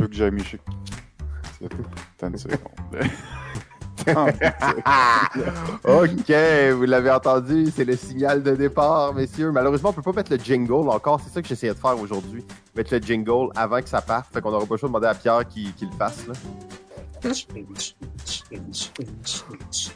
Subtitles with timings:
[0.00, 0.32] veux que j'aille.
[1.60, 1.76] C'est tout.
[2.16, 2.58] Attends une seconde.
[5.84, 6.32] ok,
[6.74, 9.52] vous l'avez entendu, c'est le signal de départ, messieurs.
[9.52, 11.20] Malheureusement, on peut pas mettre le jingle encore.
[11.22, 12.44] C'est ça que j'essayais de faire aujourd'hui.
[12.74, 14.32] Mettre le jingle avant que ça parte.
[14.32, 16.26] Fait qu'on aura pas le choix de demander à Pierre qu'il qu'il le fasse.
[16.26, 16.34] Là.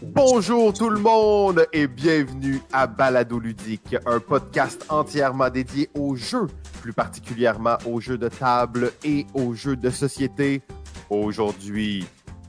[0.02, 6.46] Bonjour tout le monde et bienvenue à Balado Ludique, un podcast entièrement dédié aux jeux,
[6.82, 10.62] plus particulièrement aux jeux de table et aux jeux de société.
[11.08, 12.04] Aujourd'hui,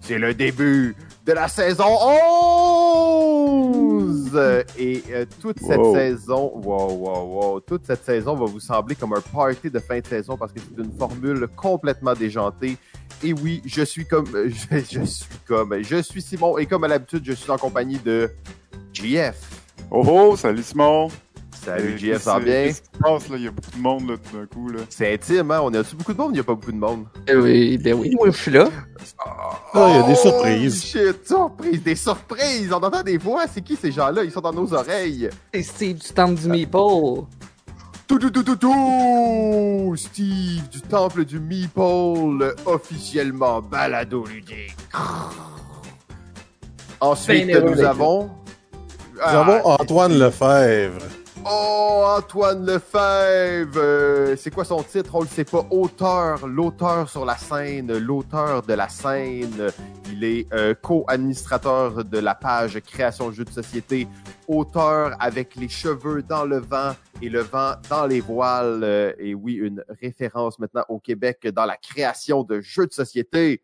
[0.06, 0.96] c'est le début
[1.26, 1.86] de la saison
[3.56, 4.40] 11!
[4.78, 5.96] Et euh, toute cette Wow.
[5.96, 10.00] saison, wow, wow, wow, toute cette saison va vous sembler comme un party de fin
[10.00, 12.78] de saison parce que c'est une formule complètement déjantée.
[13.24, 16.84] Et oui, je suis comme, euh, je, je suis comme, je suis Simon et comme
[16.84, 18.30] à l'habitude, je suis en compagnie de
[18.94, 19.36] GF.
[19.92, 21.10] Oh oh, salut Simon!
[21.64, 22.66] Salut Euh, GF, ça va bien?
[22.66, 23.38] Qu'est-ce qui se passe là?
[23.38, 24.80] Il y a beaucoup de monde là tout d'un coup là.
[24.90, 25.62] C'est intime, hein?
[25.64, 26.32] On a-tu beaucoup de monde?
[26.32, 27.06] Il n'y a pas beaucoup de monde.
[27.26, 28.70] Ben oui, ben oui, moi je suis là.
[29.78, 30.86] Ah, il y a des surprises.
[30.86, 32.72] Shit, surprise, des surprises!
[32.72, 34.24] On entend des voix, c'est qui ces gens-là?
[34.24, 35.30] Ils sont dans nos oreilles.
[35.54, 36.78] C'est Steve du Temple du Meeple.
[38.08, 39.96] Tout, tout, tout, tout, tout!
[39.98, 44.78] Steve du Temple du Meeple, officiellement balado ludique.
[47.02, 48.30] Ensuite, Ben nous avons...
[49.14, 51.02] Nous avons Antoine Lefebvre.
[51.48, 53.78] Oh, Antoine Lefebvre!
[53.78, 55.14] Euh, c'est quoi son titre?
[55.14, 55.64] On le sait pas.
[55.70, 59.68] Auteur, l'auteur sur la scène, l'auteur de la scène.
[60.12, 64.08] Il est euh, co-administrateur de la page Création Jeux de Société.
[64.48, 68.82] Auteur avec les cheveux dans le vent et le vent dans les voiles.
[68.84, 73.62] Euh, et oui, une référence maintenant au Québec dans la création de jeux de société.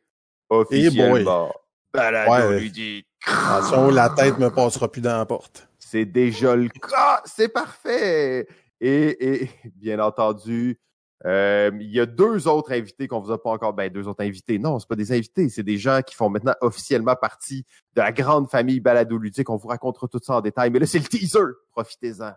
[0.51, 1.51] Officiellement.
[1.91, 2.59] Balado Ouais.
[2.59, 3.07] ludique.
[3.25, 5.67] Attention, la tête me passera plus dans la porte.
[5.91, 7.21] C'est déjà le cas.
[7.25, 8.47] C'est parfait.
[8.79, 10.79] Et, et bien entendu,
[11.25, 13.73] euh, il y a deux autres invités qu'on vous a pas encore.
[13.73, 14.57] Ben, deux autres invités.
[14.57, 15.49] Non, c'est pas des invités.
[15.49, 19.49] C'est des gens qui font maintenant officiellement partie de la grande famille Balado Ludique.
[19.49, 20.69] On vous racontera tout ça en détail.
[20.69, 21.39] Mais là, c'est le teaser.
[21.71, 22.35] Profitez-en.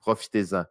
[0.00, 0.64] Profitez-en.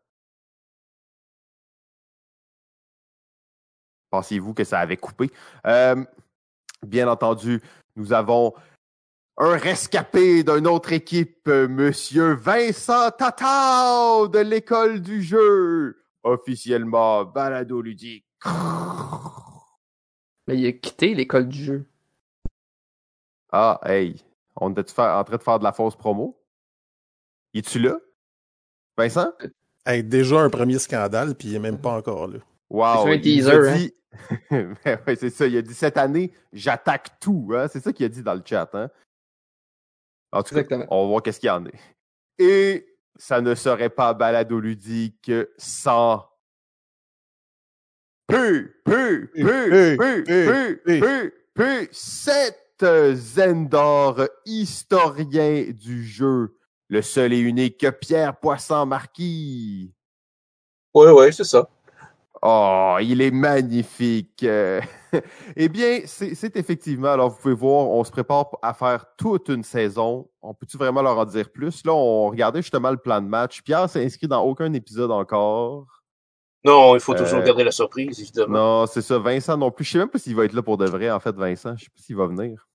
[4.10, 5.32] Pensiez-vous que ça avait coupé?
[5.66, 6.04] Euh,
[6.86, 7.62] bien entendu,
[7.96, 8.54] nous avons
[9.38, 18.26] un rescapé d'une autre équipe, Monsieur Vincent Tatao de l'école du jeu, officiellement balado ludique.
[20.48, 21.86] Mais il a quitté l'école du jeu.
[23.52, 24.16] Ah, hey,
[24.56, 26.40] on était en train de faire de la fausse promo.
[27.54, 27.98] Es-tu là,
[28.98, 29.32] Vincent?
[29.86, 32.40] Hey, déjà un premier scandale, puis il est même pas encore là.
[32.70, 33.06] Wow.
[33.06, 33.76] C'est un teaser, a hein?
[33.78, 33.94] dit-
[34.50, 35.46] Ben ouais, c'est ça.
[35.46, 37.52] Il a dit cette année, j'attaque tout.
[37.54, 37.68] Hein?
[37.68, 38.70] C'est ça qu'il a dit dans le chat.
[38.74, 38.90] Hein?
[40.36, 41.70] En tout cas, on va voir qu'est-ce qu'il y en a.
[42.38, 42.86] Et
[43.16, 46.26] ça ne serait pas balado ludique sans.
[48.28, 56.58] Pu, pu, pu, pu, pu, pu, pu, pu, cet Zendor, historien du jeu,
[56.90, 59.94] le seul et unique Pierre Poisson Marquis.
[60.94, 61.70] Oui, oui, c'est ça.
[62.42, 64.46] Oh, il est magnifique.
[65.16, 65.22] Euh,
[65.56, 69.50] eh bien, c'est c'est effectivement, alors vous pouvez voir, on se prépare à faire toute
[69.50, 70.30] une saison.
[70.42, 71.86] On peut-tu vraiment leur en dire plus?
[71.86, 73.62] Là, on regardait justement le plan de match.
[73.64, 76.04] Pierre s'est inscrit dans aucun épisode encore.
[76.66, 78.82] Non, il faut toujours Euh, garder la surprise, évidemment.
[78.82, 79.20] Non, c'est ça.
[79.20, 79.86] Vincent non plus.
[79.86, 81.76] Je sais même pas s'il va être là pour de vrai, en fait, Vincent.
[81.78, 82.68] Je sais pas s'il va venir.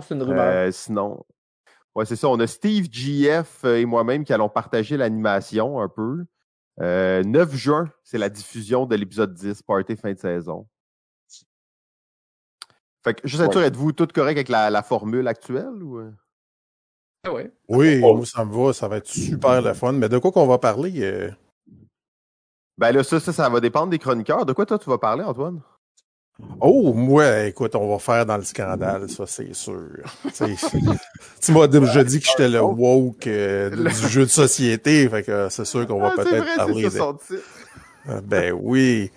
[0.00, 0.40] C'est une rumeur.
[0.42, 1.22] Euh, sinon,
[1.94, 2.28] ouais, c'est ça.
[2.28, 6.24] On a Steve GF et moi-même qui allons partager l'animation un peu.
[6.80, 10.66] Euh, 9 juin, c'est la diffusion de l'épisode 10, Party fin de saison.
[13.04, 15.98] Fait que, juste être sûr, êtes-vous tout correct avec la, la formule actuelle ou?
[15.98, 16.10] euh?
[17.24, 17.50] Ah ouais.
[17.68, 18.16] Oui, Oh.
[18.16, 19.92] moi, ça me va, ça va être super le fun.
[19.92, 20.92] Mais de quoi qu'on va parler?
[21.02, 21.30] euh,
[22.78, 24.46] Ben là, ça, ça, ça va dépendre des chroniqueurs.
[24.46, 25.60] De quoi toi tu vas parler, Antoine?
[26.60, 29.88] Oh, moi, écoute, on va faire dans le scandale, ça, c'est sûr.
[31.42, 35.48] Tu m'as déjà dit que j'étais le woke euh, du jeu de société, fait que
[35.50, 36.90] c'est sûr qu'on va Ah, peut-être vrai, parler c'est de...
[36.90, 37.42] ça son titre.
[38.08, 39.10] Ah, Ben oui.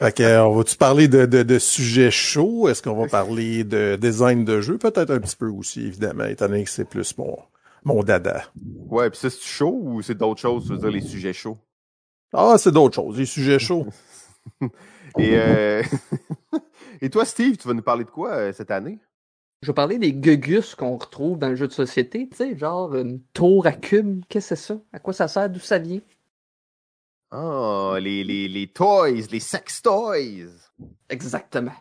[0.00, 2.70] Fait que, euh, on va-tu parler de, de, de sujets chauds?
[2.70, 4.78] Est-ce qu'on va parler de design de jeu?
[4.78, 7.38] Peut-être un petit peu aussi, évidemment, étant donné que c'est plus mon,
[7.84, 8.44] mon dada.
[8.88, 11.58] Ouais, puis ça, c'est chaud ou c'est d'autres choses, tu veux dire, les sujets chauds?
[12.32, 13.88] Ah, c'est d'autres choses, les sujets chauds.
[15.18, 15.82] Et, euh...
[17.02, 18.98] Et toi, Steve, tu vas nous parler de quoi euh, cette année?
[19.60, 22.94] Je vais parler des gugus qu'on retrouve dans le jeu de société, tu sais, genre
[22.96, 24.80] une tour à cubes, qu'est-ce que c'est ça?
[24.94, 25.50] À quoi ça sert?
[25.50, 26.00] D'où ça vient?
[27.30, 30.48] Ah, les, les, les toys, les sex toys.
[31.08, 31.74] Exactement.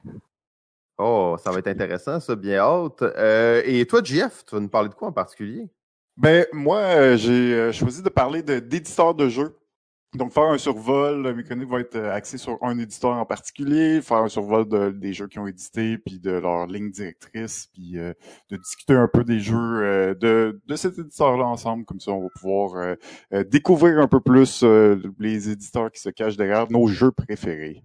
[0.97, 3.01] Oh, ça va être intéressant, ça, bien hâte.
[3.01, 5.69] Euh, et toi, Jeff, tu vas nous parler de quoi en particulier?
[6.17, 9.55] Ben moi, euh, j'ai euh, choisi de parler de d'éditeurs de jeux.
[10.15, 14.17] Donc, faire un survol, mécanique va être euh, axée sur un éditeur en particulier, faire
[14.17, 18.13] un survol de- des jeux qui ont édité, puis de leur ligne directrice, puis euh,
[18.49, 21.85] de discuter un peu des jeux euh, de, de cet éditeur-là ensemble.
[21.85, 22.95] Comme ça, on va pouvoir euh,
[23.33, 27.83] euh, découvrir un peu plus euh, les éditeurs qui se cachent derrière nos jeux préférés.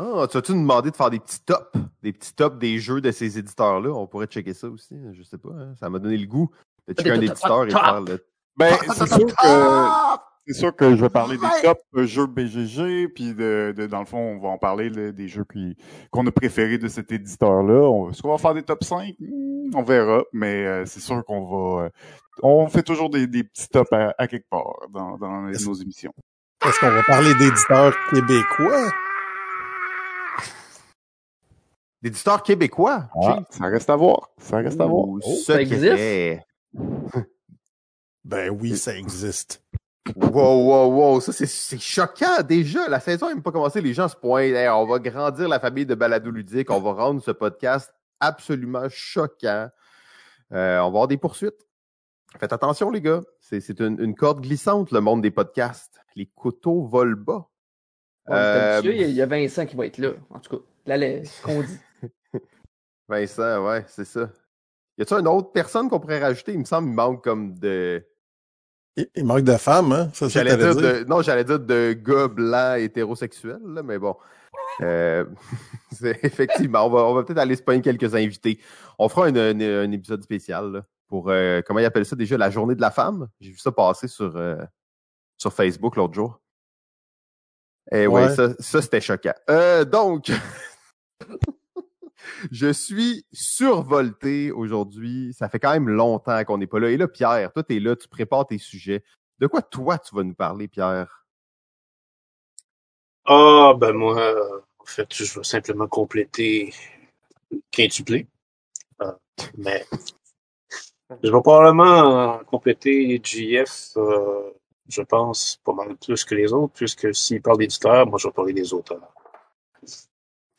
[0.00, 1.70] Ah, tu as-tu demandé de faire des petits tops?
[2.02, 3.90] Des petits tops des jeux de ces éditeurs-là?
[3.90, 4.96] On pourrait checker ça aussi.
[5.12, 5.50] Je sais pas.
[5.50, 5.74] hein.
[5.78, 6.50] Ça m'a donné le goût
[6.88, 8.24] de checker un éditeur et faire le
[8.56, 10.20] Ben, c'est sûr que top!
[10.46, 14.00] C'est sûr que je vais parler des top euh, jeux BGG, puis de, de- dans
[14.00, 15.76] le fond, on va en parler là, des jeux qui
[16.10, 17.80] qu'on a préférés de cet éditeur-là.
[17.88, 19.14] On- Est-ce qu'on va faire des top 5?
[19.20, 21.84] Hmm, on verra, mais euh, c'est sûr qu'on va...
[21.84, 21.90] euh,
[22.42, 25.74] on fait toujours des, des petits tops à, à quelque part dans, dans les- nos
[25.74, 26.12] émissions.
[26.66, 28.90] Est-ce qu'on va parler d'éditeurs québécois?
[32.02, 33.08] D'éditeurs québécois?
[33.22, 34.30] Ah, ça reste à voir.
[34.38, 35.06] Ça reste à voir.
[35.08, 36.44] Oh, ça secret.
[38.24, 39.62] Ben oui, ça existe.
[40.16, 42.88] Wow, wow, wow, ça c'est- choquant déjà.
[42.88, 43.80] La saison n'a même pas commencé.
[43.80, 44.52] Les gens se pointent.
[44.54, 46.70] Hey, on va grandir la famille de balado ludique.
[46.70, 49.68] On va rendre ce podcast absolument choquant.
[50.52, 51.66] Euh, on va avoir des poursuites.
[52.38, 53.20] Faites attention, les gars.
[53.40, 56.00] C'est une, une corde glissante, le monde des podcasts.
[56.16, 57.48] Les couteaux volent bas.
[58.28, 60.10] Ouais, Euh, Il y a Vincent qui va être là.
[60.30, 61.78] En tout cas, là, ce qu'on dit.
[63.08, 64.30] Vincent, ouais, c'est ça.
[64.98, 66.52] Y a-t-il une autre personne qu'on pourrait rajouter?
[66.52, 68.04] Il me semble qu'il manque comme de.
[68.96, 70.10] Il, manque de femmes, hein?
[70.12, 71.00] Ça que J'allais t'allais dire, dire?
[71.00, 74.16] de, non, j'allais dire de gars blancs hétérosexuels, là, mais bon.
[74.80, 75.24] Euh,
[76.22, 78.60] effectivement, on va, on va peut-être aller se pogner quelques invités.
[78.98, 82.74] On fera un, épisode spécial là, pour, euh, comment ils appellent ça déjà, la journée
[82.74, 83.28] de la femme?
[83.40, 84.56] J'ai vu ça passer sur, euh,
[85.38, 86.40] sur Facebook l'autre jour.
[87.90, 88.34] Et ouais, Ouais.
[88.34, 89.34] ça, ça c'était choquant.
[89.50, 90.30] Euh, donc,
[92.50, 95.32] je suis survolté aujourd'hui.
[95.34, 96.90] Ça fait quand même longtemps qu'on n'est pas là.
[96.90, 99.02] Et là, Pierre, toi, tu es là, tu prépares tes sujets.
[99.38, 101.24] De quoi toi tu vas nous parler, Pierre?
[103.24, 104.34] Ah, ben moi,
[104.78, 106.72] en fait, je vais simplement compléter
[107.70, 108.26] quintuplé.
[109.00, 109.12] Euh,
[109.56, 109.84] mais
[111.22, 114.50] je vais probablement compléter JF, euh,
[114.88, 118.32] je pense, pas mal plus que les autres, puisque s'il parle d'éditeurs, moi je vais
[118.32, 119.12] parler des auteurs.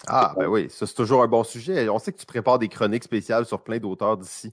[0.08, 1.88] Ah, ben oui, ça c'est toujours un bon sujet.
[1.90, 4.52] On sait que tu prépares des chroniques spéciales sur plein d'auteurs d'ici.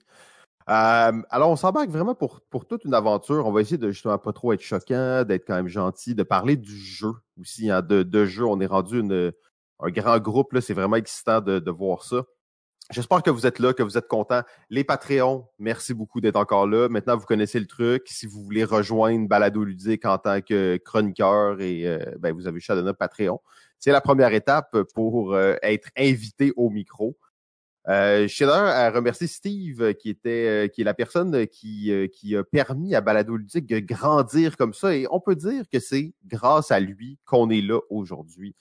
[0.69, 3.47] Euh, alors, on s'embarque vraiment pour, pour toute une aventure.
[3.47, 6.57] On va essayer de justement pas trop être choquant, d'être quand même gentil, de parler
[6.57, 7.11] du jeu
[7.41, 7.71] aussi.
[7.71, 9.33] hein, de, de jeu, on est rendu une,
[9.81, 10.53] un grand groupe.
[10.53, 10.61] là.
[10.61, 12.23] C'est vraiment excitant de, de voir ça.
[12.93, 14.43] J'espère que vous êtes là, que vous êtes contents.
[14.69, 16.89] Les Patreons, merci beaucoup d'être encore là.
[16.89, 18.03] Maintenant, vous connaissez le truc.
[18.07, 22.61] Si vous voulez rejoindre Balado Ludique en tant que chroniqueur, et euh, ben, vous avez
[22.69, 23.41] un Patreon.
[23.81, 27.17] C'est la première étape pour euh, être invité au micro.
[27.89, 32.07] Euh, je tiens à remercier Steve, qui était, euh, qui est la personne qui, euh,
[32.09, 34.95] qui a permis à Balado Ludique de grandir comme ça.
[34.95, 38.55] Et on peut dire que c'est grâce à lui qu'on est là aujourd'hui.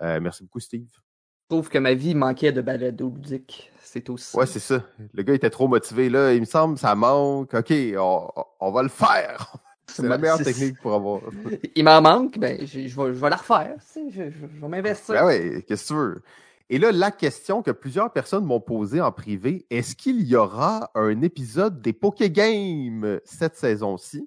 [0.00, 0.88] Euh, merci beaucoup, Steve.
[0.90, 3.70] Je trouve que ma vie manquait de balado ludique.
[3.82, 4.34] C'est aussi.
[4.34, 4.82] Ouais, c'est ça.
[5.12, 6.08] Le gars était trop motivé.
[6.08, 7.52] Là, il me semble, ça manque.
[7.52, 8.28] OK, on,
[8.58, 9.54] on va le faire.
[9.88, 11.20] C'est la meilleure technique pour avoir.
[11.74, 13.74] Il m'en manque, ben, je, je vais, je vais la refaire.
[13.78, 15.14] tu sais, Je, je- je vais m'investir.
[15.14, 16.22] Ben oui, qu'est-ce que tu veux?
[16.70, 20.90] Et là, la question que plusieurs personnes m'ont posée en privé, est-ce qu'il y aura
[20.94, 24.26] un épisode des Poké Games cette saison-ci?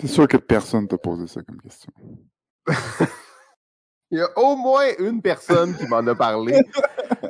[0.00, 1.92] C'est sûr que personne t'a posé ça comme question?
[4.14, 6.54] Il y a au moins une personne qui m'en a parlé.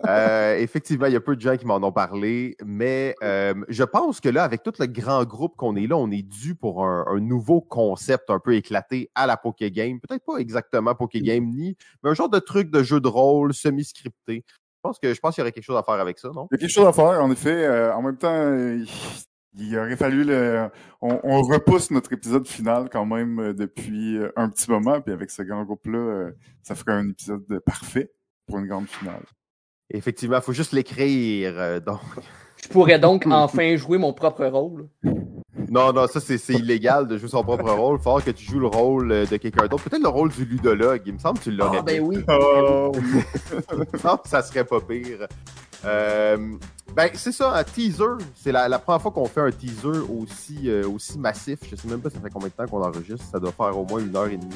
[0.06, 3.84] Euh, effectivement, il y a peu de gens qui m'en ont parlé, mais euh, je
[3.84, 6.84] pense que là, avec tout le grand groupe qu'on est là, on est dû pour
[6.84, 10.00] un, un nouveau concept un peu éclaté à la Poké Game.
[10.00, 13.54] Peut-être pas exactement Poké Game ni, mais un genre de truc de jeu de rôle
[13.54, 14.44] semi-scripté.
[14.46, 16.48] Je pense que je pense qu'il y aurait quelque chose à faire avec ça, non?
[16.52, 17.64] Il y a quelque chose à faire, en effet.
[17.64, 18.76] Euh, en même temps,
[19.56, 20.68] il aurait fallu le.
[21.00, 25.12] On, on repousse notre épisode final quand même euh, depuis euh, un petit moment, puis
[25.12, 26.30] avec ce grand groupe-là, euh,
[26.62, 28.10] ça ferait un épisode parfait
[28.46, 29.22] pour une grande finale.
[29.90, 31.54] Effectivement, il faut juste l'écrire.
[31.56, 32.00] euh, donc.
[32.62, 34.88] Je pourrais donc enfin jouer mon propre rôle.
[35.70, 37.98] Non, non, ça c'est c'est illégal de jouer son propre rôle.
[38.00, 39.84] Il faut que tu joues le rôle de quelqu'un d'autre.
[39.84, 41.02] Peut-être le rôle du ludologue.
[41.06, 42.24] Il me semble que tu l'aurais Ah, ben oui.
[42.28, 42.92] Oh,
[44.04, 45.26] Non, ça serait pas pire.
[45.84, 46.56] Euh,
[46.94, 48.04] ben, c'est ça, un teaser.
[48.34, 51.58] C'est la, première fois qu'on fait un teaser aussi, euh, aussi massif.
[51.68, 53.24] Je sais même pas ça fait combien de temps qu'on enregistre.
[53.30, 54.54] Ça doit faire au moins une heure et demie.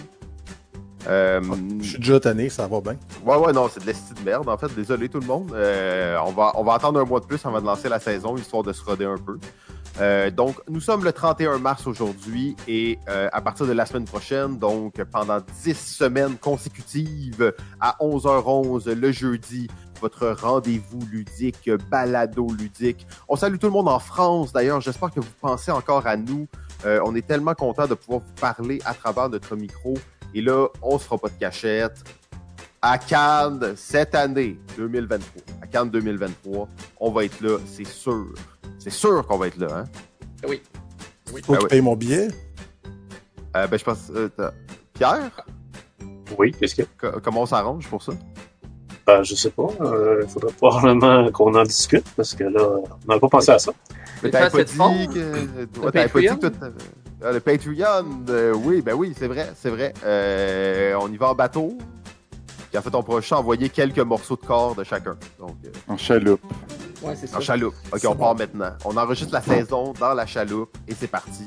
[1.06, 1.40] Euh,
[1.80, 2.96] Je suis déjà tanné, ça va bien.
[3.24, 4.74] ouais, ouais, non, c'est de l'esti de merde, en fait.
[4.74, 5.52] Désolé tout le monde.
[5.54, 8.36] Euh, on, va, on va attendre un mois de plus avant de lancer la saison,
[8.36, 9.38] histoire de se roder un peu.
[10.00, 14.58] Euh, donc, nous sommes le 31 mars aujourd'hui et à partir de la semaine prochaine,
[14.58, 19.66] donc pendant 10 semaines consécutives à 11h11 le jeudi,
[20.00, 23.06] votre rendez-vous ludique, balado ludique.
[23.28, 24.80] On salue tout le monde en France d'ailleurs.
[24.80, 26.46] J'espère que vous pensez encore à nous.
[26.84, 29.94] On est tellement content de pouvoir vous parler à travers notre micro.
[30.34, 31.96] Et là, on se fera pas de cachette.
[32.80, 36.68] À Cannes, cette année, 2023, à Cannes 2023,
[37.00, 38.26] on va être là, c'est sûr.
[38.78, 39.84] C'est sûr qu'on va être là, hein?
[40.46, 40.62] Oui.
[41.44, 42.28] Faut Ah que payes mon billet.
[43.56, 44.10] Euh, ben, je pense...
[44.14, 44.28] euh,
[44.94, 45.30] Pierre,
[46.38, 46.82] Oui, qu'est-ce que.
[46.96, 48.12] co- comment on s'arrange pour ça?
[49.06, 49.66] Ben, je sais pas.
[50.22, 52.62] Il faudrait probablement qu'on en discute parce que là,
[53.08, 53.72] on n'a pas pensé à ça.
[54.22, 55.80] Mais t'avais pas dit que...
[55.80, 56.46] Ouais, pas dit que
[57.22, 59.92] euh, le Patreon, euh, oui, ben oui, c'est vrai, c'est vrai.
[60.04, 61.76] Euh, on y va en bateau.
[62.70, 65.16] Puis en fait, on pourra juste envoyer quelques morceaux de corps de chacun.
[65.38, 66.42] Donc, euh, En chaloupe.
[67.02, 67.38] Ouais, c'est ça.
[67.38, 67.74] en chaloupe.
[67.92, 68.16] OK, on bon.
[68.16, 68.72] part maintenant.
[68.84, 71.44] On enregistre la saison dans la chaloupe et c'est parti.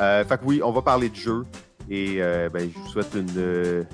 [0.00, 1.44] Euh, fait que oui, on va parler de jeu.
[1.90, 3.84] Et euh, ben, je vous souhaite une euh,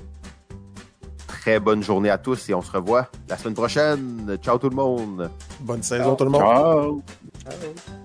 [1.27, 4.37] très bonne journée à tous et on se revoit la semaine prochaine.
[4.41, 5.29] Ciao tout le monde!
[5.61, 6.41] Bonne saison, tout le monde.
[6.41, 7.01] Ciao!
[7.45, 8.01] Ah, ouais.